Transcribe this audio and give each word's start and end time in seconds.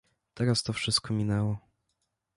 Teraz 0.33 0.63
to 0.63 0.73
wszystko 0.73 1.13
minęło… 1.13 1.57